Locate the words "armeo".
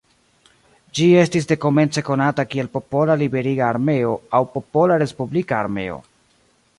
3.73-4.15, 5.63-6.01